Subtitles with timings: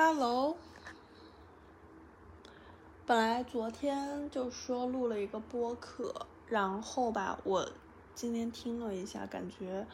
[0.00, 0.56] Hello，
[3.04, 7.68] 本来昨天就说录了一个播客，然后吧，我
[8.14, 9.84] 今天听了一下，感觉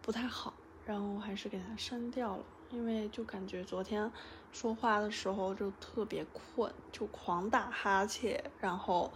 [0.00, 0.54] 不太好，
[0.86, 4.12] 然后还是给它删掉了，因为就感觉昨天
[4.52, 9.10] 说话的时候就特别困，就狂打哈欠，然后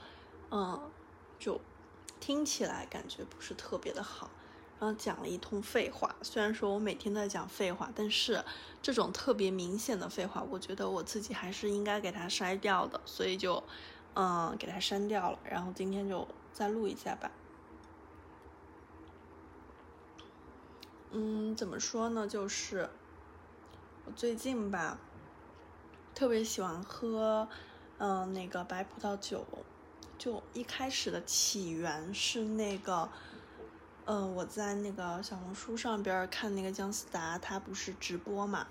[0.51, 0.91] 嗯，
[1.39, 1.61] 就
[2.19, 4.29] 听起来感觉不是特别的好。
[4.83, 8.45] 然后讲了一通废话，虽然说我每天都在讲废话，但是
[8.83, 13.63] 这种特别明显的废话，我觉得我自己还是应该给它筛掉的，所以就，
[14.15, 15.39] 嗯，给它删掉了。
[15.45, 17.31] 然后今天就再录一下吧。
[21.13, 22.27] 嗯，怎么说呢？
[22.27, 22.91] 就是
[24.05, 24.99] 我最近吧，
[26.13, 27.47] 特别喜欢喝，
[27.99, 29.47] 嗯，那个白葡萄酒。
[30.19, 33.09] 就一开始的起源是那个。
[34.05, 38.67] 嗯，我在那个小红书上边看那个姜思达，他不是直播嘛，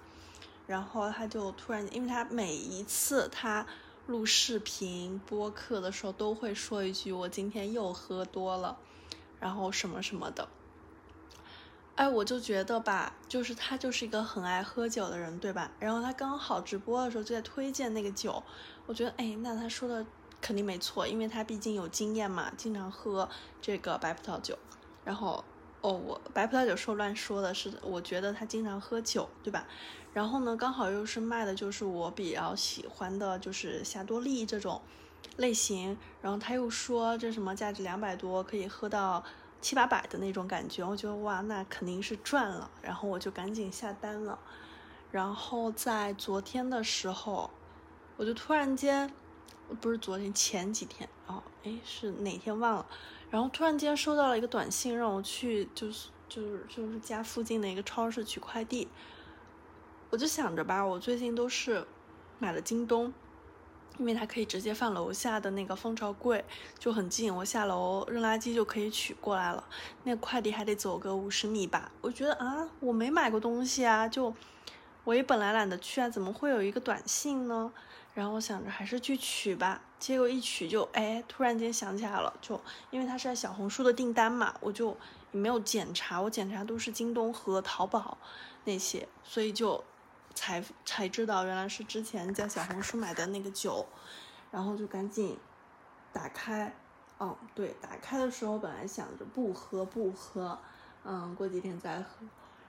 [0.68, 3.66] 然后他就突然，因为他每一次他
[4.08, 8.78] 录视频播客的时候都会说一句“我今天又喝多了”，
[9.40, 10.50] 然后什么什么的。
[11.96, 15.72] 哎，我就觉得吧，就是他就是一个很爱喝酒的人，对吧？
[15.80, 18.44] 然后他刚好直播的时候就在推荐那个酒，
[18.86, 20.06] 我觉得哎，那他说的
[20.42, 23.30] 肯定没错，因为他毕竟有经验嘛，经常喝
[23.62, 24.58] 这个白葡萄酒。
[25.04, 25.44] 然后，
[25.82, 29.68] 哦，我白葡萄酒说乱说的是，我觉得他经常喝酒，对吧？
[30.14, 34.82] 然后呢，刚好又是卖的就是我比较喜欢的，就是霞多丽这种
[35.38, 35.98] 类型。
[36.22, 39.24] 然后他又说这什么价值两百多，可以喝到
[39.62, 42.70] 七八百的那种感觉，我觉得哇，那肯定是赚了。
[42.82, 44.38] 然后我就赶紧下单了。
[45.12, 47.50] 然后在昨天的时候，
[48.18, 49.12] 我就突然间，
[49.80, 52.86] 不是昨天，前几天哦，哎，是哪天忘了。
[53.32, 58.88] 然后突然间收到了一个短信，让我去就是就是就是家附近的一个超市取快递。
[60.10, 61.88] 我就想着吧，我最近都是
[62.38, 63.14] 买了京东，
[63.98, 66.44] 因为它可以直接放楼下的那个蜂巢柜，
[66.78, 69.64] 就很近，我下楼扔垃圾就可以取过来了。
[70.04, 71.90] 那快递还得走个五十米吧？
[72.02, 74.36] 我觉得啊，我没买过东西啊，就
[75.06, 77.72] 我也本来懒得去啊，怎么会有一个短信呢？
[78.14, 84.90] 然后我想着还是去取吧，结果一取就哎，突然间想起来了，就因为它是在小红书的订单嘛，我就
[85.32, 88.18] 也没有检查，我检查都是京东和淘宝
[88.66, 89.82] 那些，所以就
[90.36, 93.86] 才才知道原来是之前在小红书买的那个酒，
[94.52, 95.38] 然后就赶紧
[96.12, 96.76] 打开，
[97.18, 100.60] 哦对，打开的时候本来想着不喝不喝，
[101.06, 102.26] 嗯，过几天再喝，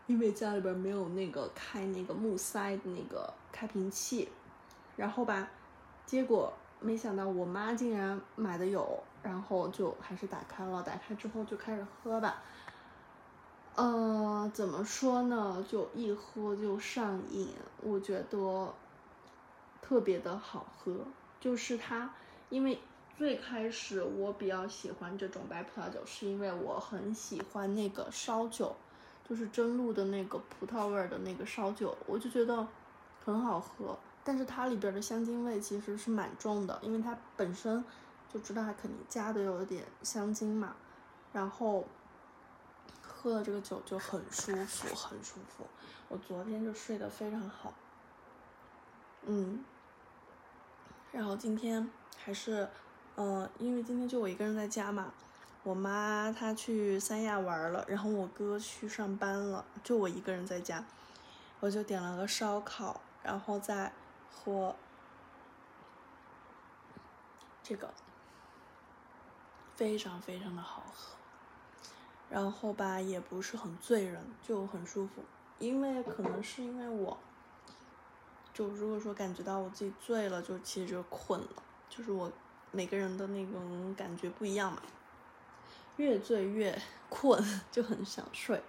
[0.06, 4.28] 因为家里边没有那个开那个木塞的那个开瓶器。
[5.02, 5.48] 然后吧，
[6.06, 10.80] 结果没想到我妈竟然买的有，然后就还是打开了。
[10.80, 12.40] 打开之后就开始喝吧。
[13.74, 15.66] 呃，怎么说呢？
[15.68, 17.48] 就一喝就上瘾，
[17.80, 18.72] 我觉得
[19.80, 20.94] 特别的好喝。
[21.40, 22.14] 就是它，
[22.48, 22.78] 因为
[23.18, 28.76] 最开始我比较喜欢这种白葡萄酒，是因为我很喜欢那个烧酒，
[29.28, 32.64] 就是真露的那个葡萄味儿的那个烧酒，我就觉得
[33.24, 33.98] 很好喝。
[34.24, 37.84] 但是它里边的香精味其实是蛮重的，因为它本身
[38.32, 40.76] 就知道它肯定加的有点香精嘛，
[41.32, 41.84] 然后
[43.02, 45.66] 喝了这个酒就很舒服，很舒服。
[46.08, 47.74] 我昨天就睡得非常好，
[49.26, 49.64] 嗯，
[51.10, 52.68] 然后今天还是，
[53.16, 55.12] 呃，因为今天就我一个人在家嘛，
[55.64, 60.84] 我妈她去三亚玩了，然后我哥去上班了，就我一个人在家，
[61.58, 63.92] 我就点了个烧烤，然后在。
[64.32, 64.74] 喝
[67.62, 67.92] 这个
[69.74, 71.14] 非常非常的好喝，
[72.28, 75.22] 然后吧也不是很醉人，就很舒服。
[75.58, 77.16] 因为可能是因为我，
[78.52, 81.62] 就如果说感觉到我自己醉了，就其实就困了。
[81.88, 82.32] 就是我
[82.72, 84.82] 每个人的那种感觉不一样嘛，
[85.98, 88.60] 越醉越困，就很想睡。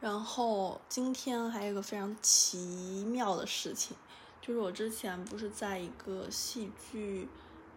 [0.00, 3.96] 然后今天还有一个非常奇妙的事情。
[4.42, 7.28] 就是我之前不是在一个戏剧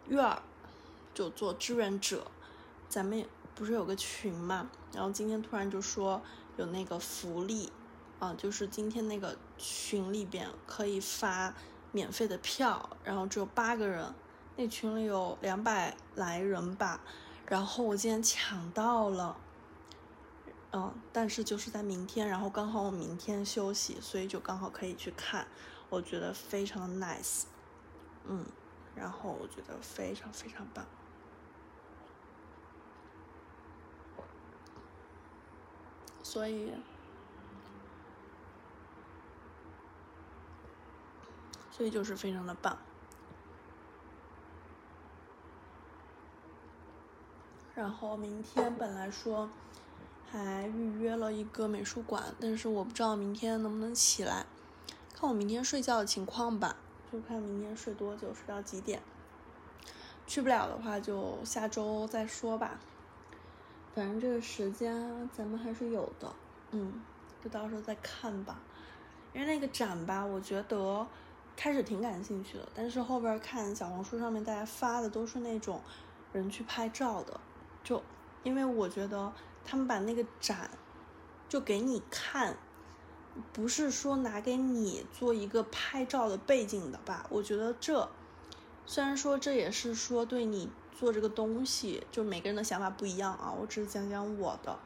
[0.07, 0.41] 院儿
[1.13, 2.25] 就做志愿者，
[2.89, 3.23] 咱们
[3.53, 6.19] 不是有个群嘛，然后今天突然就说
[6.57, 7.71] 有那个福利
[8.17, 11.53] 啊，就是今天那个群里边可以发
[11.91, 14.11] 免费的票，然后只有八个人，
[14.55, 16.99] 那群里有两百来人吧，
[17.45, 19.37] 然后我今天抢到了，
[20.73, 25.47] 嗯，但是就是在明天，然后刚好我明天休息，所以就刚好可以去看。
[25.89, 27.43] 我觉得非常 nice，
[28.25, 28.45] 嗯，
[28.95, 30.85] 然后我觉得非常非常棒，
[36.21, 36.73] 所以，
[41.71, 42.77] 所以就是非常的棒。
[47.73, 49.49] 然后明天本来说
[50.31, 54.45] 还预约了一个美术馆，但是我不知道明天能不能起来，
[55.17, 56.75] 看我明天睡觉的情况吧，
[57.09, 59.01] 就看明天睡多久，睡到几点。
[60.27, 62.77] 去不了的话就下周再说吧，
[63.93, 66.29] 反正这个时间咱们还是有的，
[66.71, 67.01] 嗯，
[67.41, 68.59] 就到时候再看吧。
[69.33, 71.07] 因为那个展吧，我觉得
[71.55, 75.81] 开始挺感兴趣的，但是后边看小红书上面大家发的都是那种
[76.33, 77.39] 人去拍照的。
[77.83, 78.03] 就
[78.43, 79.31] 因为我觉得
[79.63, 80.69] 他们把那个展
[81.47, 82.57] 就给你看，
[83.53, 87.25] 不是说拿给你做一个拍照的背景的吧？
[87.29, 88.09] 我觉得这
[88.85, 93.53] 虽然说这也是说对你做这个东西，就每个人的想法不一样啊。
[93.59, 94.77] 我只是讲讲我的，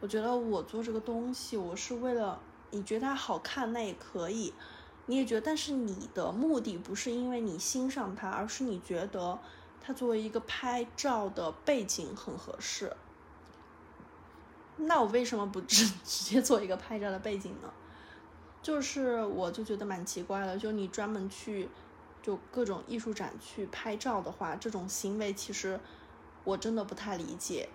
[0.00, 4.52] 我觉得我做这个东西，我是为了你觉得它好看，那也可以，
[5.06, 9.38] 你也觉得，但是你的目的不是因为你欣赏它，而是你觉得。
[9.88, 12.96] 它作为一个拍照的背景很合适，
[14.78, 17.72] 那我为什么不直 直接做一个拍照的背景呢？
[18.66, 21.68] 就是我就觉得蛮奇怪的，就你专门去
[22.20, 25.78] 就各种艺术展去拍照的话，这种行为其实
[26.42, 27.68] 我真的不太理解。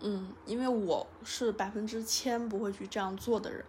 [0.00, 3.64] 嗯，因为我是百分之千不会去这样做的人。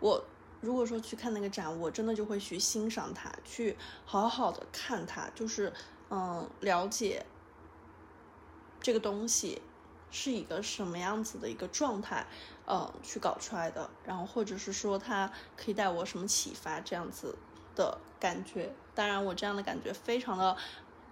[0.00, 0.22] 我
[0.60, 3.74] 如果说去看那个展，我真的就会去欣赏它，去
[4.04, 5.72] 好好的看它，就是。
[6.08, 7.26] 嗯，了解
[8.80, 9.60] 这个东西
[10.12, 12.24] 是一个什么样子的一个状态，
[12.66, 17.36] 嗯，去搞出来的，然后或者是说它可以带我什么启发这样子
[17.74, 18.74] 的感觉。
[18.94, 20.56] 当然，我这样的感觉非常的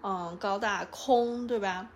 [0.03, 1.89] 嗯高大空，对吧？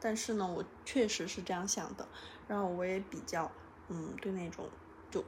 [0.00, 2.06] 但是呢，我确实是这样想的。
[2.46, 3.50] 然后我也比较
[3.88, 4.68] 嗯对那种
[5.10, 5.24] 就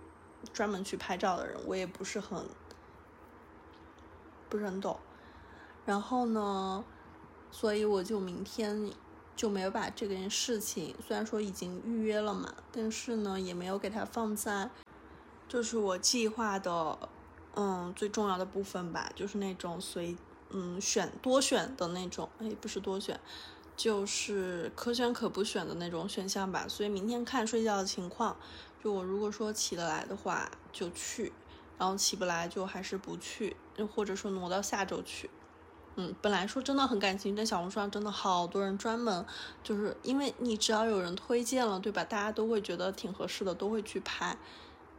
[0.52, 2.44] 专门去拍照的人，我也不是很
[4.48, 4.98] 不是很懂。
[5.84, 6.84] 然后呢？
[7.54, 8.90] 所以我就明天
[9.42, 14.70] 就没有把这件事情，虽然说已经预约了嘛，但是呢也没有给它放在，
[15.48, 16.96] 就是我计划的，
[17.56, 20.16] 嗯最重要的部分吧，就是那种随
[20.50, 23.18] 嗯选多选的那种，哎不是多选，
[23.76, 26.68] 就是可选可不选的那种选项吧。
[26.68, 28.36] 所以明天看睡觉的情况，
[28.80, 31.32] 就我如果说起得来的话就去，
[31.76, 35.28] 然后起不来就还是不去，又或者说挪到下周去。
[35.96, 39.26] 嗯，本来说真的很感兴趣，但小红书上真的好多人专门，
[39.62, 42.02] 就是因为你只要有人推荐了，对吧？
[42.02, 44.34] 大家都会觉得挺合适的，都会去拍。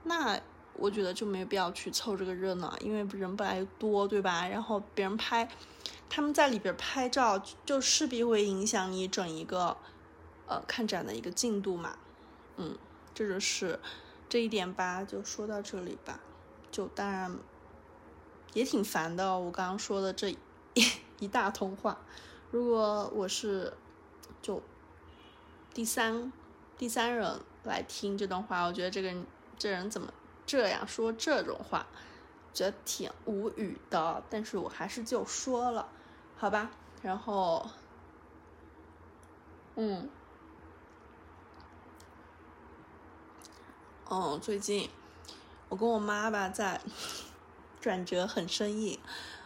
[0.04, 0.40] 那
[0.75, 4.48] 我觉得就没有必要去凑这个热闹，因为人本来就多，对吧？
[4.48, 5.50] 然后别人拍，
[6.10, 9.75] 他们在里边拍照，就势必会影响你整一个，
[10.45, 11.95] 呃，看展的一个进度嘛。
[12.57, 12.78] 嗯，
[13.16, 13.80] 这就是
[14.30, 16.19] 这一点吧，就说到这里吧。
[16.69, 17.36] 就当然
[18.54, 20.38] 也挺烦的，我刚刚说的这。
[20.73, 20.85] 一
[21.19, 21.97] 一大通话，
[22.51, 23.73] 如果我是
[24.41, 24.61] 就
[25.73, 26.31] 第三
[26.77, 29.25] 第三人来听这段话，我觉得这个人
[29.57, 30.11] 这人怎么
[30.45, 31.87] 这样说这种话，
[32.53, 34.23] 觉得挺无语的。
[34.29, 35.87] 但是我还是就说了，
[36.35, 36.71] 好吧。
[37.01, 37.69] 然后，
[39.75, 40.09] 嗯，
[44.07, 44.89] 哦，最近
[45.69, 46.79] 我跟我妈吧在
[47.81, 48.99] 转折很生硬。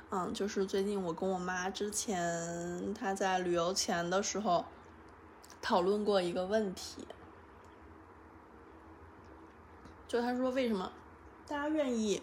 [0.10, 4.64] 嗯，就是最近我跟我妈之前她在旅游前的时候
[5.62, 7.06] 讨论过一个问题，
[10.08, 10.90] 就她说为什么
[11.46, 12.22] 大家愿意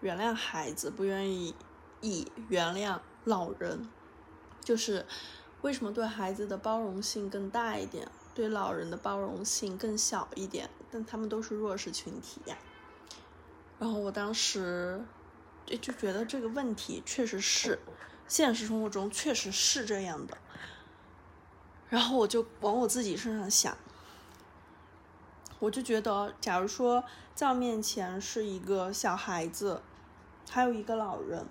[0.00, 1.56] 原谅孩子，不愿意
[2.00, 3.88] 以原谅老人？
[4.60, 5.04] 就是
[5.62, 10.70] 为什么对孩子的包容性更大一点，对老人的包容性更小一点？
[10.92, 12.56] 但他们都是弱势群体呀。
[13.80, 15.04] 然后我当时。
[15.68, 17.78] 就就觉得这个问题确实是，
[18.26, 20.38] 现实生活中确实是这样的。
[21.90, 23.76] 然后我就往我自己身上想，
[25.58, 29.82] 我就觉得，假如说在我面前是一个小孩子，
[30.50, 31.46] 还有一个老人，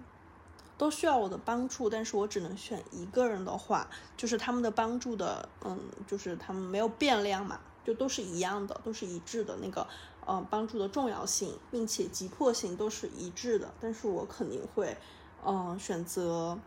[0.78, 9.88] 都需要我的帮助，但是我只能选一个人的话，就是他们的帮助的，嗯，就是他们没有变量嘛，就都是一样的，都是一致的那个。
[10.29, 14.98] 嗯，帮助的重要性，并且急迫性都是一致的，但是我肯定会，
[15.46, 16.60] 嗯，选择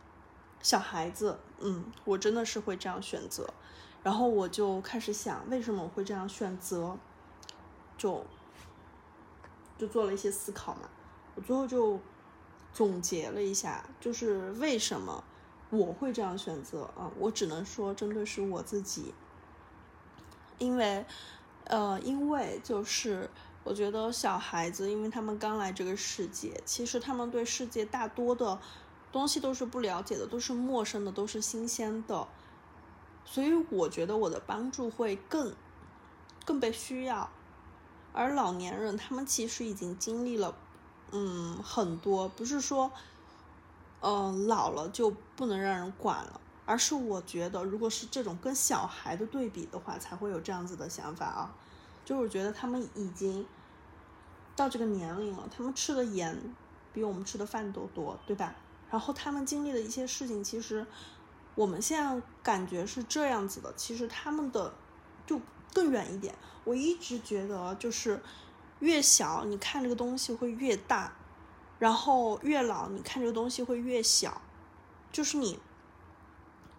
[0.62, 3.52] 小孩子，嗯，我真的是会这样选择，
[4.02, 6.96] 然后我就开始想，为什么我会这样选择，
[7.98, 8.24] 就
[9.76, 10.88] 就做了一些思考嘛，
[11.34, 12.00] 我最后就
[12.72, 15.22] 总结了一下，就是为什么
[15.68, 19.12] 我会这样选择啊，我只能说针对是我自己，
[20.56, 21.04] 因为，
[21.64, 23.28] 呃，因为就是。
[23.62, 28.58] 我觉得小孩子，因为他们刚来这个世界，其实他们对世界大多的
[29.12, 32.26] 东西都是不了解的，都是陌生的，都是新鲜的。
[33.24, 35.54] 所以我觉得我的帮助会更
[36.44, 37.30] 更被需要。
[38.12, 40.56] 而老年人，他们其实已经经历了，
[41.12, 42.90] 嗯，很多，不是说，
[44.00, 51.54] 嗯，老了就不能让人管了，而是我觉得，如果是这种跟小孩的对比的话，才会有这样子的想法啊。
[52.10, 53.46] 就是觉得他们已经
[54.56, 56.36] 到这个年龄了，他们吃的盐
[56.92, 58.52] 比我们吃的饭都多，对吧？
[58.90, 60.84] 然后他们经历的一些事情，其实
[61.54, 64.74] 我们现在感觉是这样子的，其实他们的
[65.24, 65.40] 就
[65.72, 66.34] 更远一点。
[66.64, 68.20] 我一直觉得，就是
[68.80, 71.12] 越小你看这个东西会越大，
[71.78, 74.42] 然后越老你看这个东西会越小，
[75.12, 75.60] 就是你。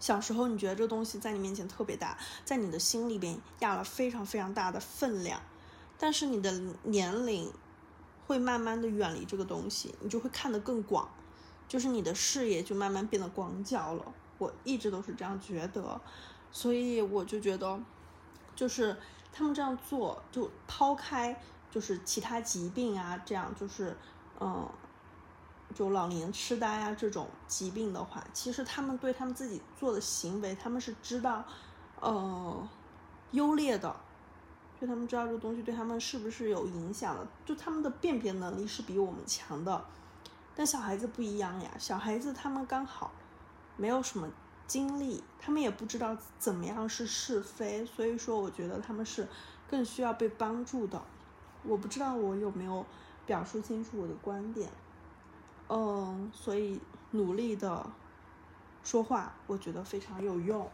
[0.01, 5.39] 小时候，你觉得这个东西在你面前特别大，在你的心里边压了非常非常大的分量，
[5.99, 6.51] 但是你的
[6.83, 7.53] 年龄
[8.25, 11.07] 会慢慢的远离这个东西，你就会看得更广，
[11.67, 14.11] 就是你的视野就慢慢变得广角了。
[14.39, 16.01] 我一直都是这样觉得，
[16.51, 17.79] 所以我就觉得，
[18.55, 18.97] 就是
[19.31, 21.39] 他们这样做，就抛开
[21.69, 23.95] 就是其他疾病啊，这样就是，
[24.39, 24.67] 嗯。
[25.71, 31.43] 就老年痴呆啊这种疾病的话，其实他们对他们自己做的行为，他们是知道，
[31.99, 32.69] 呃，
[33.31, 33.95] 优劣的，
[34.79, 39.85] 就他们知道这个东西对他们是不是有影响的，就他们的辨别能力是比我们强的。
[40.55, 43.11] 但小孩子不一样呀，小孩子他们刚好
[43.77, 44.29] 没有什么
[44.67, 49.27] 经历，他们也不知道怎么样是是非，所以说我觉得他们是
[49.69, 51.01] 更需要被帮助的。
[51.63, 52.85] 我不知道我有没有
[53.25, 54.69] 表述清楚我的观点。
[55.73, 57.89] 嗯，所以努力的
[58.83, 60.69] 说话，我觉得非常有用，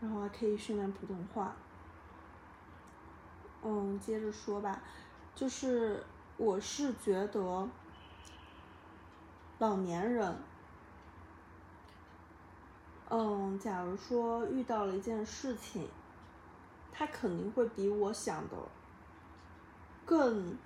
[0.00, 1.54] 然后还可以训练普通话。
[3.62, 4.80] 嗯，接着说吧，
[5.34, 6.02] 就是
[6.38, 7.68] 我是觉得
[9.58, 10.34] 老年人，
[13.10, 15.90] 嗯，假如说遇到了一件事情，
[16.90, 18.56] 他肯定会比我想的
[20.06, 20.56] 更，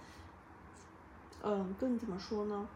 [1.42, 2.68] 嗯，更怎么说呢？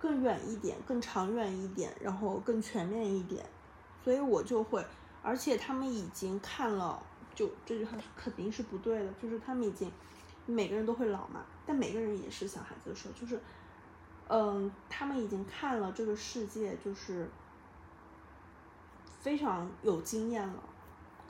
[0.00, 3.44] 更远一点，更长远一点，然后更全面一点，
[4.04, 4.84] 所以我就会，
[5.22, 7.02] 而且他们已经看了，
[7.34, 9.90] 就这句话肯定是不对的，就是他们已经
[10.46, 13.40] 每个人都会老嘛，但每个人也是小孩子的时候，就是，
[14.28, 17.28] 嗯，他们已经看了这个世界，就是
[19.20, 20.62] 非常有经验了，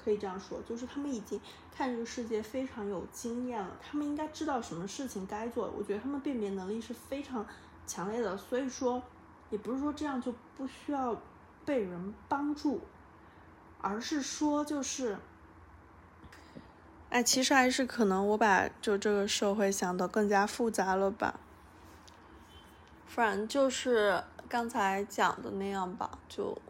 [0.04, 1.40] 可以这样说，就是他们已经
[1.75, 7.46] 看这个世界非常有经验了，他们应该知道什么事情该做，我觉得他们辨别能力是非常。
[7.88, 9.02] 强烈的，所以说，
[9.49, 11.21] 也不是说这样就不需要
[11.64, 12.83] 被人帮助，
[13.80, 15.18] 而是说就是，
[17.09, 21.40] 哎，其实还是可能我把就这个社会想的更加复杂了吧，
[23.07, 26.61] 反正就是刚才讲的那样吧，就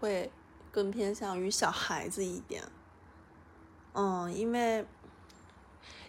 [0.00, 0.32] 会
[0.72, 2.64] 更偏向于小孩子一点，
[3.92, 4.86] 嗯，因为，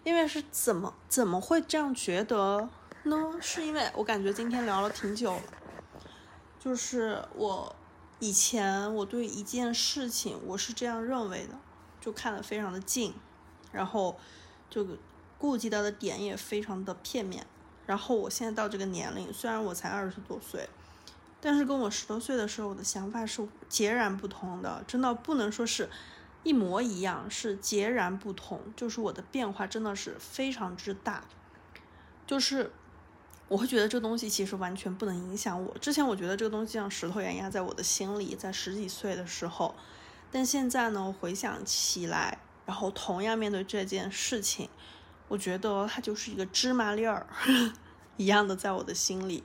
[0.05, 2.69] 因为是怎么怎么会这样觉得？
[3.03, 5.39] 呢，是因为我感觉今天聊了挺久，
[6.59, 7.75] 就是我
[8.19, 11.57] 以前我对一件事情我是这样认为的，
[11.99, 13.11] 就看得非常的近，
[13.71, 14.15] 然后
[14.69, 14.85] 就
[15.39, 17.47] 顾及到的点也非常的片面，
[17.87, 20.69] 然后我现在到这个年龄，虽然我才二十多岁，
[21.41, 25.89] 但是跟我十多岁的时候我的想法是截然不同的，真的不能说是
[26.43, 31.23] 一模一样，是截然不同，就是我的变化真的是非常之大，
[32.27, 32.71] 就是。
[33.51, 35.77] 我会觉得这个东西其实完全不能影响我。
[35.79, 39.75] 之前我觉得这个东西像石头一样压在我的心里，在十几岁的时候，
[40.31, 44.69] 但现在呢，我回想起来，然后同样面对这件事情，
[45.27, 47.27] 我觉得它就是一个芝麻粒儿
[48.15, 49.43] 一样的在我的心里，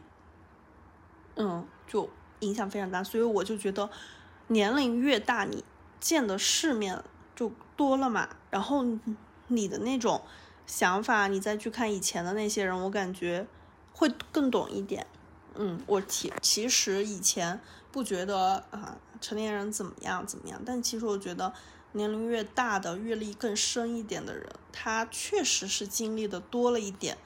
[1.35, 2.09] 嗯，就
[2.39, 3.03] 影响非常大。
[3.03, 3.91] 所以我就觉得，
[4.47, 5.65] 年龄越大，你
[5.99, 7.03] 见的世面
[7.35, 8.85] 就多了嘛，然后
[9.49, 10.23] 你的那种
[10.65, 13.49] 想法，你再去看以前的那些人，我感觉。
[13.97, 15.07] 会更懂一点，
[15.55, 17.59] 嗯，我其其实以前
[17.91, 21.51] 不觉得啊，成年人怎么样怎么样，但其实我觉得
[21.93, 27.17] 年龄越大的阅历更深一点的人，他确实是经历的多了一点，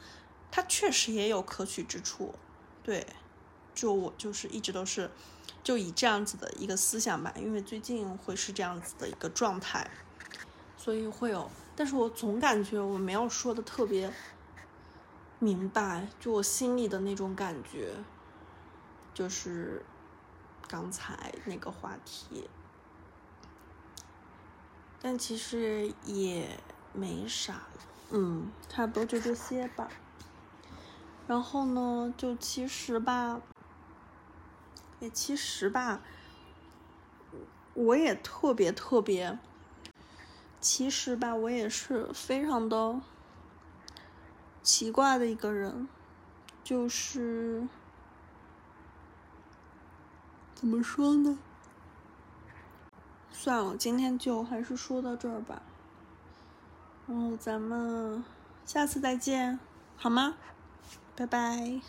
[0.53, 2.37] 他确实也有可取之处，
[2.85, 3.05] 对，
[3.75, 5.11] 就我就是一直都是
[5.65, 9.91] 就以这样子的一个思想吧，因为最近会是这样子的一个状态，
[10.77, 14.09] 所以会有，但是我总感觉我没有说的特别。
[15.43, 17.95] 明白，就我心里的那种感觉，
[19.15, 19.83] 就是
[20.69, 22.51] 刚才那个话题，
[25.01, 26.61] 但其实也
[26.93, 27.63] 没啥。
[28.11, 29.89] 嗯，差不多就这些吧。
[31.27, 33.41] 然后呢，就其实吧，
[34.99, 36.03] 也其实吧，
[37.73, 39.39] 我也特别特别，
[40.61, 43.01] 其实吧，我也是非常的
[44.63, 45.89] 奇怪的一个人，
[46.63, 47.67] 就是
[50.55, 51.39] 怎么说呢？
[53.33, 55.63] 算了，今天就还是说到这儿吧。
[57.07, 58.23] 然后咱们
[58.67, 59.59] 下次再见，
[59.97, 60.37] 好吗？
[61.17, 61.81] 拜拜。